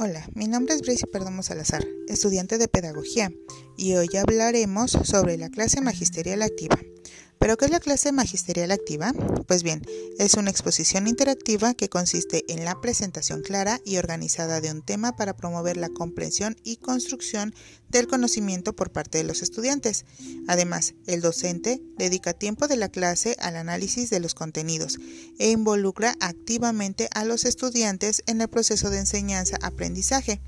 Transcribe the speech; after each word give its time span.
Hola, 0.00 0.24
mi 0.36 0.46
nombre 0.46 0.76
es 0.76 0.82
Brice 0.82 1.08
Perdomo 1.08 1.42
Salazar, 1.42 1.84
estudiante 2.06 2.56
de 2.56 2.68
Pedagogía, 2.68 3.32
y 3.76 3.96
hoy 3.96 4.08
hablaremos 4.16 4.92
sobre 4.92 5.36
la 5.36 5.50
clase 5.50 5.80
magisterial 5.80 6.42
activa. 6.42 6.78
¿Pero 7.38 7.56
qué 7.56 7.66
es 7.66 7.70
la 7.70 7.80
clase 7.80 8.10
magisterial 8.12 8.72
activa? 8.72 9.12
Pues 9.46 9.62
bien, 9.62 9.82
es 10.18 10.34
una 10.34 10.50
exposición 10.50 11.06
interactiva 11.06 11.72
que 11.74 11.88
consiste 11.88 12.44
en 12.48 12.64
la 12.64 12.80
presentación 12.80 13.42
clara 13.42 13.80
y 13.84 13.96
organizada 13.96 14.60
de 14.60 14.70
un 14.70 14.82
tema 14.82 15.14
para 15.16 15.36
promover 15.36 15.76
la 15.76 15.88
comprensión 15.88 16.56
y 16.64 16.76
construcción 16.76 17.54
del 17.88 18.08
conocimiento 18.08 18.74
por 18.74 18.90
parte 18.90 19.18
de 19.18 19.24
los 19.24 19.42
estudiantes. 19.42 20.04
Además, 20.48 20.94
el 21.06 21.20
docente 21.20 21.80
dedica 21.96 22.32
tiempo 22.32 22.66
de 22.66 22.76
la 22.76 22.88
clase 22.88 23.36
al 23.38 23.56
análisis 23.56 24.10
de 24.10 24.20
los 24.20 24.34
contenidos 24.34 24.98
e 25.38 25.50
involucra 25.50 26.16
activamente 26.20 27.08
a 27.14 27.24
los 27.24 27.44
estudiantes 27.44 28.22
en 28.26 28.40
el 28.40 28.48
proceso 28.48 28.90
de 28.90 28.98
enseñanza-aprendizaje. 28.98 30.40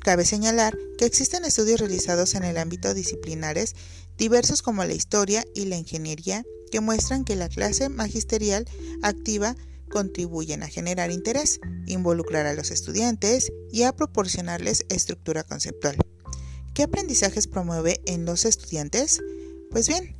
Cabe 0.00 0.24
señalar 0.24 0.76
que 0.96 1.04
existen 1.04 1.44
estudios 1.44 1.80
realizados 1.80 2.34
en 2.34 2.44
el 2.44 2.58
ámbito 2.58 2.94
disciplinares 2.94 3.74
diversos 4.16 4.62
como 4.62 4.84
la 4.84 4.94
historia 4.94 5.44
y 5.54 5.66
la 5.66 5.76
ingeniería 5.76 6.44
que 6.70 6.80
muestran 6.80 7.24
que 7.24 7.36
la 7.36 7.48
clase 7.48 7.88
magisterial 7.88 8.66
activa 9.02 9.56
contribuyen 9.88 10.62
a 10.62 10.68
generar 10.68 11.10
interés, 11.10 11.60
involucrar 11.86 12.46
a 12.46 12.52
los 12.52 12.70
estudiantes 12.70 13.52
y 13.72 13.84
a 13.84 13.92
proporcionarles 13.92 14.84
estructura 14.88 15.44
conceptual. 15.44 15.96
¿Qué 16.74 16.82
aprendizajes 16.82 17.46
promueve 17.46 18.00
en 18.06 18.24
los 18.24 18.44
estudiantes? 18.44 19.20
Pues 19.70 19.88
bien, 19.88 20.17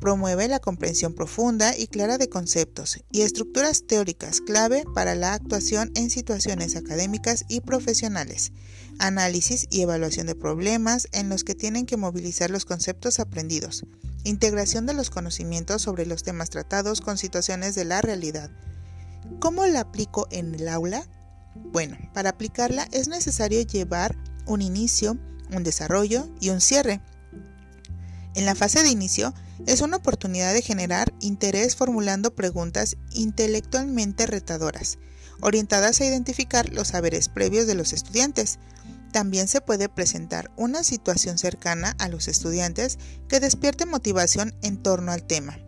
Promueve 0.00 0.48
la 0.48 0.60
comprensión 0.60 1.12
profunda 1.12 1.76
y 1.76 1.86
clara 1.86 2.16
de 2.16 2.30
conceptos 2.30 3.04
y 3.12 3.20
estructuras 3.20 3.86
teóricas 3.86 4.40
clave 4.40 4.84
para 4.94 5.14
la 5.14 5.34
actuación 5.34 5.92
en 5.94 6.08
situaciones 6.08 6.74
académicas 6.74 7.44
y 7.48 7.60
profesionales. 7.60 8.52
Análisis 8.98 9.66
y 9.70 9.82
evaluación 9.82 10.26
de 10.26 10.34
problemas 10.34 11.06
en 11.12 11.28
los 11.28 11.44
que 11.44 11.54
tienen 11.54 11.84
que 11.84 11.98
movilizar 11.98 12.50
los 12.50 12.64
conceptos 12.64 13.20
aprendidos. 13.20 13.84
Integración 14.24 14.86
de 14.86 14.94
los 14.94 15.10
conocimientos 15.10 15.82
sobre 15.82 16.06
los 16.06 16.22
temas 16.22 16.48
tratados 16.48 17.02
con 17.02 17.18
situaciones 17.18 17.74
de 17.74 17.84
la 17.84 18.00
realidad. 18.00 18.50
¿Cómo 19.38 19.66
la 19.66 19.80
aplico 19.80 20.26
en 20.30 20.54
el 20.54 20.68
aula? 20.68 21.06
Bueno, 21.54 21.98
para 22.14 22.30
aplicarla 22.30 22.88
es 22.92 23.08
necesario 23.08 23.60
llevar 23.60 24.16
un 24.46 24.62
inicio, 24.62 25.18
un 25.52 25.62
desarrollo 25.62 26.26
y 26.40 26.48
un 26.48 26.62
cierre. 26.62 27.02
En 28.34 28.46
la 28.46 28.54
fase 28.54 28.82
de 28.82 28.90
inicio, 28.90 29.34
es 29.66 29.80
una 29.80 29.96
oportunidad 29.96 30.54
de 30.54 30.62
generar 30.62 31.12
interés 31.20 31.74
formulando 31.74 32.34
preguntas 32.34 32.96
intelectualmente 33.12 34.26
retadoras, 34.26 34.98
orientadas 35.40 36.00
a 36.00 36.06
identificar 36.06 36.70
los 36.70 36.88
saberes 36.88 37.28
previos 37.28 37.66
de 37.66 37.74
los 37.74 37.92
estudiantes. 37.92 38.58
También 39.12 39.48
se 39.48 39.60
puede 39.60 39.88
presentar 39.88 40.50
una 40.56 40.84
situación 40.84 41.38
cercana 41.38 41.96
a 41.98 42.08
los 42.08 42.28
estudiantes 42.28 42.98
que 43.28 43.40
despierte 43.40 43.84
motivación 43.84 44.54
en 44.62 44.80
torno 44.80 45.10
al 45.10 45.24
tema. 45.24 45.58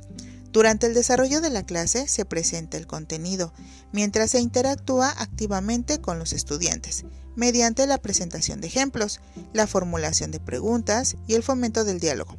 Durante 0.53 0.87
el 0.87 0.95
desarrollo 0.95 1.41
de 1.41 1.51
la 1.51 1.65
clase 1.65 2.07
se 2.07 2.25
presenta 2.27 2.77
el 2.77 2.87
contenido, 2.87 3.53
mientras 3.91 4.33
se 4.33 4.41
interactúa 4.41 5.09
activamente 5.09 6.01
con 6.01 6.19
los 6.19 6.35
estudiantes, 6.35 7.05
mediante 7.37 7.87
la 7.87 7.99
presentación 7.99 8.61
de 8.61 8.67
ejemplos, 8.67 9.21
la 9.55 9.67
formulación 9.67 10.31
de 10.31 10.41
preguntas 10.41 11.17
y 11.27 11.35
el 11.35 11.43
fomento 11.43 11.85
del 11.85 12.01
diálogo. 12.01 12.37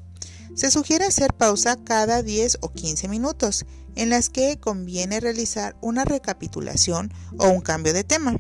Se 0.55 0.69
sugiere 0.69 1.05
hacer 1.05 1.33
pausa 1.33 1.77
cada 1.83 2.21
10 2.21 2.59
o 2.61 2.71
15 2.71 3.07
minutos, 3.07 3.65
en 3.95 4.11
las 4.11 4.29
que 4.29 4.59
conviene 4.59 5.19
realizar 5.19 5.75
una 5.81 6.05
recapitulación 6.05 7.11
o 7.39 7.49
un 7.49 7.61
cambio 7.61 7.91
de 7.91 8.03
tema. 8.03 8.37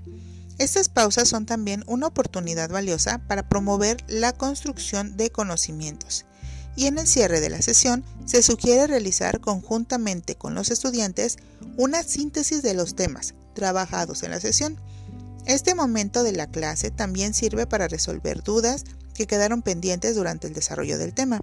Estas 0.59 0.89
pausas 0.89 1.27
son 1.27 1.47
también 1.47 1.83
una 1.87 2.05
oportunidad 2.05 2.69
valiosa 2.69 3.17
para 3.27 3.49
promover 3.49 3.97
la 4.07 4.31
construcción 4.31 5.17
de 5.17 5.31
conocimientos. 5.31 6.25
Y 6.75 6.85
en 6.85 6.99
el 6.99 7.07
cierre 7.07 7.39
de 7.39 7.49
la 7.49 7.61
sesión 7.63 8.03
se 8.25 8.43
sugiere 8.43 8.85
realizar 8.85 9.39
conjuntamente 9.39 10.35
con 10.35 10.53
los 10.53 10.69
estudiantes 10.69 11.37
una 11.77 12.03
síntesis 12.03 12.61
de 12.61 12.75
los 12.75 12.95
temas 12.95 13.33
trabajados 13.55 14.21
en 14.21 14.31
la 14.31 14.39
sesión. 14.39 14.79
Este 15.47 15.73
momento 15.73 16.23
de 16.23 16.33
la 16.33 16.47
clase 16.47 16.91
también 16.91 17.33
sirve 17.33 17.65
para 17.65 17.87
resolver 17.87 18.43
dudas 18.43 18.83
que 19.15 19.25
quedaron 19.25 19.63
pendientes 19.63 20.15
durante 20.15 20.47
el 20.47 20.53
desarrollo 20.53 20.99
del 20.99 21.13
tema 21.13 21.41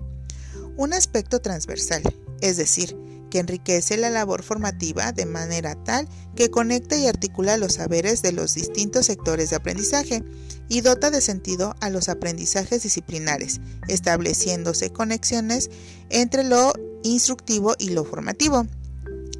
un 0.76 0.92
aspecto 0.92 1.40
transversal, 1.40 2.02
es 2.40 2.56
decir, 2.56 2.96
que 3.30 3.38
enriquece 3.38 3.96
la 3.96 4.10
labor 4.10 4.42
formativa 4.42 5.12
de 5.12 5.24
manera 5.24 5.76
tal 5.84 6.08
que 6.34 6.50
conecta 6.50 6.96
y 6.96 7.06
articula 7.06 7.56
los 7.56 7.74
saberes 7.74 8.22
de 8.22 8.32
los 8.32 8.54
distintos 8.54 9.06
sectores 9.06 9.50
de 9.50 9.56
aprendizaje 9.56 10.22
y 10.68 10.82
dota 10.82 11.10
de 11.10 11.20
sentido 11.20 11.74
a 11.80 11.90
los 11.90 12.08
aprendizajes 12.08 12.82
disciplinares, 12.82 13.60
estableciéndose 13.88 14.90
conexiones 14.90 15.70
entre 16.10 16.44
lo 16.44 16.72
instructivo 17.02 17.74
y 17.78 17.90
lo 17.90 18.04
formativo. 18.04 18.66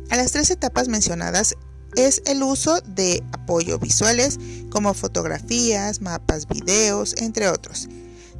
A 0.09 0.17
las 0.17 0.33
tres 0.33 0.51
etapas 0.51 0.89
mencionadas 0.89 1.57
es 1.97 2.23
el 2.27 2.43
uso 2.43 2.81
de 2.81 3.23
apoyo 3.33 3.79
visuales 3.79 4.39
como 4.71 4.95
fotografías, 4.95 6.01
mapas, 6.01 6.47
videos, 6.47 7.15
entre 7.19 7.49
otros 7.49 7.89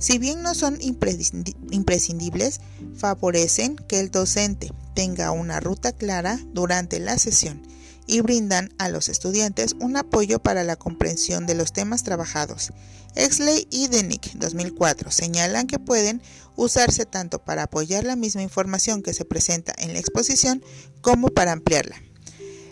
si 0.01 0.19
bien 0.19 0.43
no 0.43 0.55
son 0.55 0.79
imprescindibles, 0.81 2.61
favorecen 2.97 3.77
que 3.77 4.01
el 4.01 4.11
docente 4.11 4.73
tenga 4.95 5.31
una 5.31 5.61
ruta 5.61 5.93
clara 5.93 6.41
durante 6.55 6.99
la 6.99 7.19
sesión 7.19 7.63
y 8.07 8.23
brindan 8.23 8.73
a 8.79 8.89
los 8.89 9.11
estudiantes 9.11 9.77
un 9.79 9.97
apoyo 9.99 10.41
para 10.41 10.65
la 10.65 10.77
comprensión 10.77 11.47
de 11.47 11.55
los 11.55 11.73
temas 11.73 12.03
trabajados. 12.03 12.73
Exley 13.15 13.69
y 13.71 13.89
Denick 13.89 14.33
2004 14.35 15.11
señalan 15.11 15.67
que 15.67 15.79
pueden 15.79 16.23
usarse 16.57 17.05
tanto 17.05 17.45
para 17.45 17.65
apoyar 17.65 18.05
la 18.05 18.17
misma 18.17 18.43
información 18.43 19.03
que 19.03 19.13
se 19.13 19.27
presenta 19.27 19.75
en 19.79 19.93
la 19.93 19.99
exposición 19.99 20.65
como 21.03 21.29
para 21.29 21.53
ampliarla. 21.53 22.10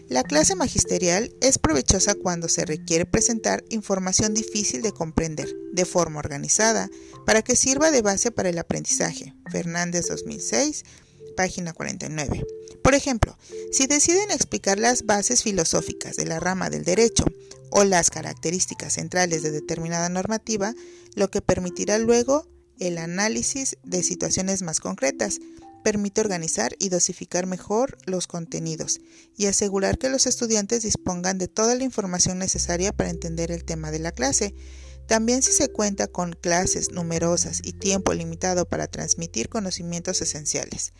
La 0.08 0.22
clase 0.22 0.54
magisterial 0.54 1.34
es 1.42 1.58
provechosa 1.58 2.14
cuando 2.14 2.48
se 2.48 2.64
requiere 2.64 3.04
presentar 3.04 3.62
información 3.68 4.32
difícil 4.32 4.80
de 4.80 4.92
comprender 4.92 5.54
de 5.72 5.84
forma 5.84 6.18
organizada 6.18 6.88
para 7.26 7.42
que 7.42 7.56
sirva 7.56 7.90
de 7.90 8.00
base 8.00 8.30
para 8.30 8.48
el 8.48 8.58
aprendizaje. 8.58 9.34
Fernández 9.50 10.06
2006, 10.08 10.84
página 11.36 11.74
49. 11.74 12.42
Por 12.82 12.94
ejemplo, 12.94 13.36
si 13.70 13.86
deciden 13.86 14.30
explicar 14.30 14.78
las 14.78 15.04
bases 15.04 15.42
filosóficas 15.42 16.16
de 16.16 16.24
la 16.24 16.40
rama 16.40 16.70
del 16.70 16.84
derecho 16.84 17.26
o 17.70 17.84
las 17.84 18.08
características 18.08 18.94
centrales 18.94 19.42
de 19.42 19.50
determinada 19.50 20.08
normativa, 20.08 20.72
lo 21.16 21.30
que 21.30 21.42
permitirá 21.42 21.98
luego 21.98 22.48
el 22.78 22.96
análisis 22.96 23.76
de 23.82 24.02
situaciones 24.02 24.62
más 24.62 24.80
concretas, 24.80 25.38
permite 25.82 26.20
organizar 26.20 26.74
y 26.78 26.88
dosificar 26.88 27.46
mejor 27.46 27.98
los 28.04 28.26
contenidos 28.26 29.00
y 29.36 29.46
asegurar 29.46 29.98
que 29.98 30.08
los 30.08 30.26
estudiantes 30.26 30.82
dispongan 30.82 31.38
de 31.38 31.48
toda 31.48 31.74
la 31.74 31.84
información 31.84 32.38
necesaria 32.38 32.92
para 32.92 33.10
entender 33.10 33.50
el 33.50 33.64
tema 33.64 33.90
de 33.90 33.98
la 33.98 34.12
clase. 34.12 34.54
También 35.06 35.42
si 35.42 35.52
se 35.52 35.68
cuenta 35.68 36.06
con 36.06 36.32
clases 36.32 36.92
numerosas 36.92 37.60
y 37.64 37.72
tiempo 37.72 38.12
limitado 38.12 38.68
para 38.68 38.86
transmitir 38.86 39.48
conocimientos 39.48 40.20
esenciales. 40.20 40.92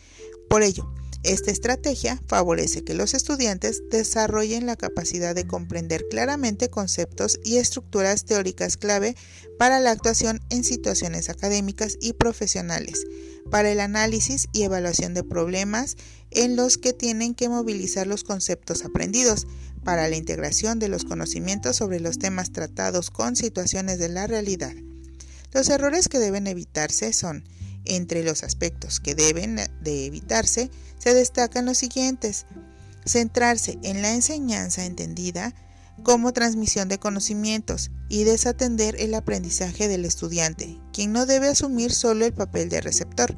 Por 0.49 0.63
ello, 0.63 0.91
esta 1.25 1.51
estrategia 1.51 2.23
favorece 2.27 2.85
que 2.85 2.95
los 2.95 3.13
estudiantes 3.13 3.83
desarrollen 3.91 4.67
la 4.67 4.77
capacidad 4.77 5.35
de 5.35 5.47
comprender 5.47 6.05
claramente 6.09 6.71
conceptos 6.71 7.41
y 7.45 7.57
estructuras 7.57 8.25
teóricas 8.25 8.77
clave 8.77 9.17
para 9.59 9.81
la 9.81 9.91
actuación 9.91 10.41
en 10.49 10.63
situaciones 10.63 11.29
académicas 11.29 11.99
y 12.01 12.13
profesionales, 12.13 13.05
para 13.51 13.71
el 13.71 13.81
análisis 13.81 14.47
y 14.53 14.63
evaluación 14.63 15.13
de 15.15 15.25
problemas 15.25 15.97
en 16.31 16.55
los 16.55 16.79
que 16.79 16.93
tienen 16.93 17.35
que 17.35 17.49
movilizar 17.49 18.07
los 18.07 18.23
conceptos 18.23 18.85
aprendidos, 18.85 19.47
para 19.85 20.09
la 20.09 20.17
integración 20.17 20.79
de 20.79 20.89
los 20.89 21.05
conocimientos 21.05 21.77
sobre 21.77 22.01
los 22.01 22.19
temas 22.19 22.53
tratados 22.53 23.11
con 23.11 23.37
situaciones 23.37 23.99
de 23.99 24.09
la 24.09 24.27
realidad. 24.27 24.75
Los 25.53 25.69
errores 25.71 26.09
que 26.09 26.19
deben 26.19 26.47
evitarse 26.47 27.13
son 27.13 27.45
entre 27.89 28.23
los 28.23 28.43
aspectos 28.43 29.01
que 29.01 29.15
deben 29.15 29.57
de 29.83 30.07
evitarse 30.07 30.71
se 30.99 31.15
destacan 31.15 31.67
los 31.67 31.79
siguientes. 31.79 32.47
Centrarse 33.05 33.79
en 33.83 34.03
la 34.03 34.13
enseñanza 34.13 34.85
entendida 34.85 35.55
como 36.03 36.33
transmisión 36.33 36.89
de 36.89 36.99
conocimientos 36.99 37.91
y 38.09 38.25
desatender 38.25 38.97
el 39.01 39.15
aprendizaje 39.15 39.89
del 39.89 40.05
estudiante, 40.05 40.79
quien 40.93 41.13
no 41.13 41.27
debe 41.27 41.49
asumir 41.49 41.93
solo 41.93 42.25
el 42.25 42.33
papel 42.33 42.69
de 42.69 42.81
receptor. 42.81 43.37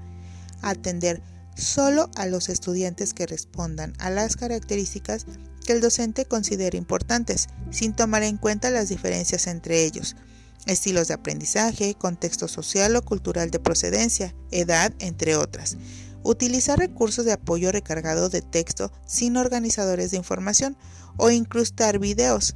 Atender 0.60 1.22
solo 1.56 2.10
a 2.16 2.26
los 2.26 2.48
estudiantes 2.48 3.14
que 3.14 3.26
respondan 3.26 3.94
a 3.98 4.10
las 4.10 4.36
características 4.36 5.26
que 5.64 5.72
el 5.72 5.80
docente 5.80 6.24
considere 6.26 6.76
importantes, 6.76 7.48
sin 7.70 7.94
tomar 7.94 8.22
en 8.22 8.36
cuenta 8.36 8.70
las 8.70 8.88
diferencias 8.88 9.46
entre 9.46 9.84
ellos 9.84 10.16
estilos 10.66 11.08
de 11.08 11.14
aprendizaje, 11.14 11.94
contexto 11.94 12.48
social 12.48 12.96
o 12.96 13.02
cultural 13.02 13.50
de 13.50 13.58
procedencia, 13.58 14.34
edad, 14.50 14.92
entre 14.98 15.36
otras. 15.36 15.76
Utilizar 16.22 16.78
recursos 16.78 17.24
de 17.24 17.32
apoyo 17.32 17.72
recargado 17.72 18.28
de 18.28 18.42
texto 18.42 18.92
sin 19.06 19.36
organizadores 19.36 20.10
de 20.10 20.18
información 20.18 20.76
o 21.16 21.30
incrustar 21.30 21.98
videos. 21.98 22.54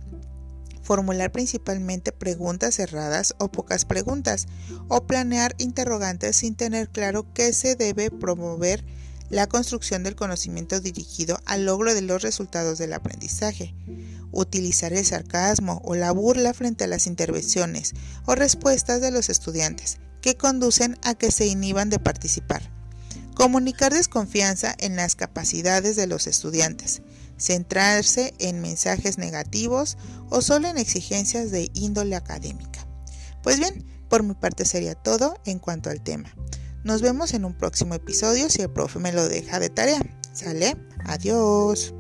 formular 0.82 1.32
principalmente 1.32 2.12
preguntas 2.12 2.74
cerradas 2.74 3.34
o 3.38 3.50
pocas 3.50 3.86
preguntas, 3.86 4.46
o 4.88 5.06
planear 5.06 5.54
interrogantes 5.56 6.36
sin 6.36 6.54
tener 6.56 6.90
claro 6.90 7.24
qué 7.32 7.54
se 7.54 7.74
debe 7.74 8.10
promover 8.10 8.84
la 9.30 9.46
construcción 9.46 10.02
del 10.02 10.16
conocimiento 10.16 10.80
dirigido 10.80 11.40
al 11.46 11.64
logro 11.64 11.94
de 11.94 12.02
los 12.02 12.22
resultados 12.22 12.78
del 12.78 12.92
aprendizaje, 12.92 13.74
utilizar 14.32 14.92
el 14.92 15.04
sarcasmo 15.04 15.80
o 15.84 15.94
la 15.94 16.12
burla 16.12 16.54
frente 16.54 16.84
a 16.84 16.88
las 16.88 17.06
intervenciones 17.06 17.92
o 18.26 18.34
respuestas 18.34 19.00
de 19.00 19.10
los 19.10 19.28
estudiantes 19.28 19.98
que 20.20 20.36
conducen 20.36 20.98
a 21.02 21.14
que 21.14 21.30
se 21.30 21.46
inhiban 21.46 21.90
de 21.90 21.98
participar, 21.98 22.70
comunicar 23.34 23.92
desconfianza 23.92 24.74
en 24.78 24.96
las 24.96 25.16
capacidades 25.16 25.96
de 25.96 26.06
los 26.06 26.26
estudiantes, 26.26 27.02
centrarse 27.38 28.34
en 28.38 28.60
mensajes 28.60 29.18
negativos 29.18 29.98
o 30.30 30.40
solo 30.40 30.68
en 30.68 30.78
exigencias 30.78 31.50
de 31.50 31.70
índole 31.74 32.16
académica. 32.16 32.86
Pues 33.42 33.58
bien, 33.58 33.84
por 34.08 34.22
mi 34.22 34.34
parte 34.34 34.64
sería 34.64 34.94
todo 34.94 35.36
en 35.44 35.58
cuanto 35.58 35.90
al 35.90 36.00
tema. 36.00 36.34
Nos 36.84 37.00
vemos 37.00 37.32
en 37.32 37.46
un 37.46 37.54
próximo 37.54 37.94
episodio 37.94 38.50
si 38.50 38.60
el 38.60 38.70
profe 38.70 38.98
me 38.98 39.10
lo 39.10 39.26
deja 39.26 39.58
de 39.58 39.70
tarea. 39.70 40.02
¿Sale? 40.34 40.76
Adiós. 41.06 41.94